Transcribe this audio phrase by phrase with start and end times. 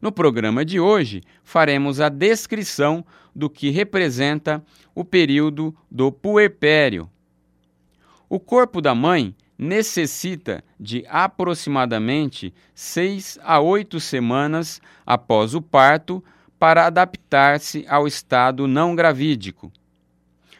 [0.00, 3.04] No programa de hoje, faremos a descrição
[3.34, 4.62] do que representa
[4.94, 7.10] o período do puerpério.
[8.28, 16.22] O corpo da mãe necessita de aproximadamente 6 a 8 semanas após o parto
[16.58, 19.72] para adaptar-se ao estado não gravídico.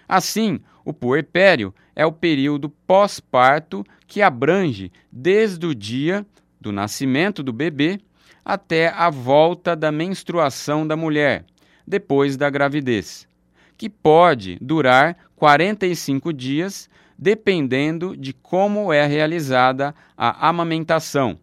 [0.06, 6.26] Assim, o puerpério é o período pós-parto que abrange desde o dia
[6.60, 7.98] do nascimento do bebê
[8.44, 11.44] até a volta da menstruação da mulher,
[11.86, 13.26] depois da gravidez,
[13.76, 21.38] que pode durar 45 dias, dependendo de como é realizada a amamentação.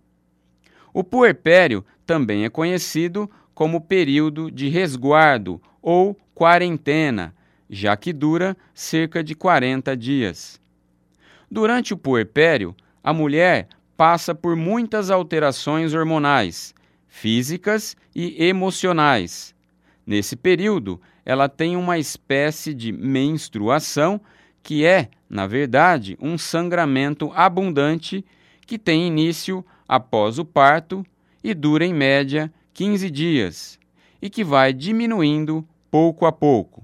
[0.94, 7.34] O puerpério também é conhecido como período de resguardo ou quarentena,
[7.70, 10.60] já que dura cerca de 40 dias.
[11.50, 16.74] Durante o puerpério, a mulher passa por muitas alterações hormonais,
[17.12, 19.54] físicas e emocionais.
[20.08, 24.20] Nesse período, ela tem uma espécie de menstruação
[24.64, 28.26] que é, na verdade, um sangramento abundante
[28.66, 31.06] que tem início após o parto
[31.44, 33.80] e dura em média 15 dias
[34.22, 36.84] e que vai diminuindo pouco a pouco.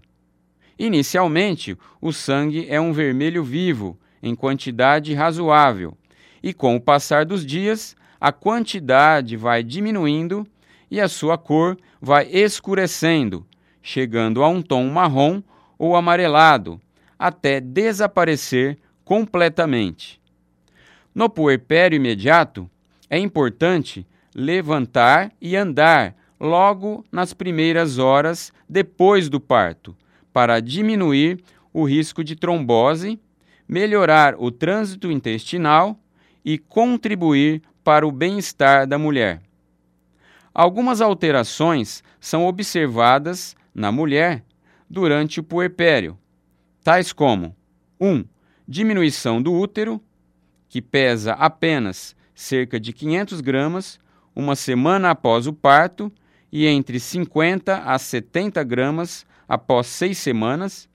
[0.78, 5.98] Inicialmente, o sangue é um vermelho vivo, em quantidade razoável,
[6.44, 10.46] e com o passar dos dias, a quantidade vai diminuindo
[10.90, 13.46] e a sua cor vai escurecendo,
[13.82, 15.42] chegando a um tom marrom
[15.78, 16.80] ou amarelado,
[17.18, 20.20] até desaparecer completamente.
[21.14, 22.70] No puerpério imediato,
[23.10, 24.06] é importante
[24.36, 29.96] levantar e andar logo nas primeiras horas depois do parto
[30.32, 31.42] para diminuir
[31.74, 33.20] o risco de trombose,
[33.68, 35.98] melhorar o trânsito intestinal
[36.46, 39.42] e contribuir para o bem-estar da mulher.
[40.54, 44.44] Algumas alterações são observadas na mulher
[44.90, 46.18] durante o puerpério,
[46.84, 47.56] tais como
[47.98, 48.10] 1.
[48.10, 48.26] Um,
[48.68, 50.02] diminuição do útero,
[50.68, 53.98] que pesa apenas cerca de 500 gramas
[54.36, 56.12] uma semana após o parto
[56.52, 60.90] e entre 50 a 70 gramas após seis semanas.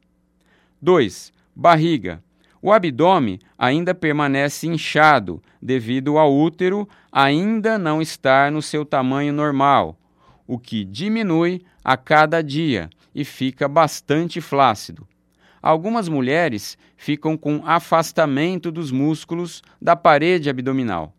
[0.83, 1.33] 2.
[1.57, 2.23] Barriga.
[2.63, 9.99] O abdômen ainda permanece inchado devido ao útero ainda não estar no seu tamanho normal,
[10.47, 15.07] o que diminui a cada dia e fica bastante flácido.
[15.61, 21.13] Algumas mulheres ficam com afastamento dos músculos da parede abdominal.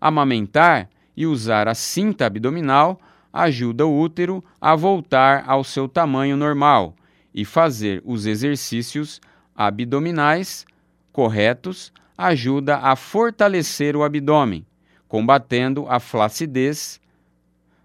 [0.00, 3.00] Amamentar e usar a cinta abdominal
[3.32, 6.94] ajuda o útero a voltar ao seu tamanho normal
[7.34, 9.20] e fazer os exercícios
[9.54, 10.66] abdominais
[11.12, 14.66] corretos ajuda a fortalecer o abdômen,
[15.08, 17.00] combatendo a flacidez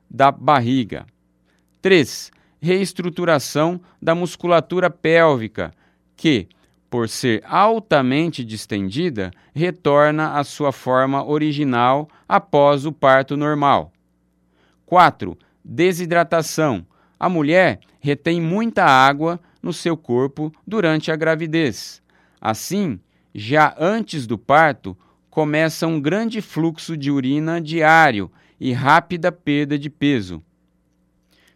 [0.09, 1.06] da barriga.
[1.81, 2.31] 3.
[2.62, 5.72] Reestruturação da musculatura pélvica,
[6.16, 6.47] que,
[6.90, 13.91] por ser altamente distendida, retorna à sua forma original após o parto normal.
[14.85, 15.38] 4.
[15.63, 16.85] Desidratação.
[17.19, 22.02] A mulher retém muita água no seu corpo durante a gravidez.
[22.40, 23.00] Assim,
[23.34, 24.97] já antes do parto,
[25.30, 30.44] começa um grande fluxo de urina diário e rápida perda de peso.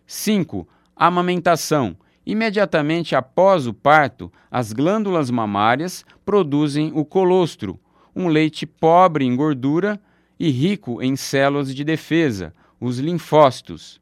[0.05, 0.67] 5.
[0.95, 1.97] Amamentação.
[2.25, 7.77] Imediatamente após o parto, as glândulas mamárias produzem o colostro,
[8.15, 9.99] um leite pobre em gordura
[10.39, 13.99] e rico em células de defesa, os linfócitos.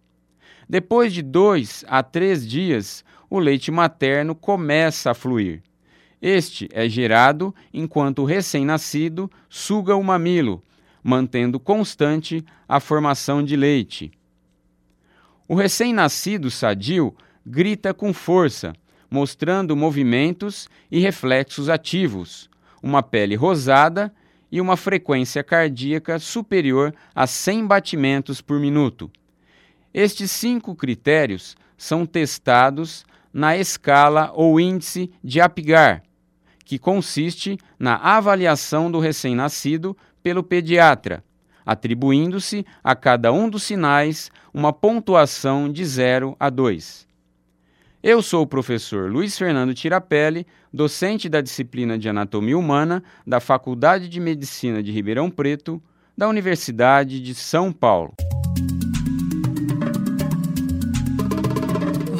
[0.71, 5.61] Depois de dois a três dias, o leite materno começa a fluir.
[6.21, 10.63] Este é gerado enquanto o recém-nascido suga o mamilo,
[11.03, 14.13] mantendo constante a formação de leite.
[15.45, 17.13] O recém-nascido sadio
[17.45, 18.71] grita com força,
[19.09, 22.49] mostrando movimentos e reflexos ativos,
[22.81, 24.09] uma pele rosada
[24.49, 29.11] e uma frequência cardíaca superior a 100 batimentos por minuto.
[29.93, 36.03] Estes cinco critérios são testados na escala ou índice de Apgar,
[36.63, 41.23] que consiste na avaliação do recém-nascido pelo pediatra,
[41.65, 47.07] atribuindo-se a cada um dos sinais uma pontuação de 0 a 2.
[48.03, 54.09] Eu sou o professor Luiz Fernando Tirapelli, docente da disciplina de Anatomia Humana da Faculdade
[54.09, 55.81] de Medicina de Ribeirão Preto,
[56.17, 58.13] da Universidade de São Paulo.